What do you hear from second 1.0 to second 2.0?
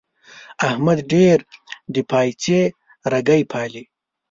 ډېر د